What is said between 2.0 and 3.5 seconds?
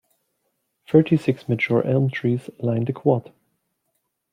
trees line the Quad.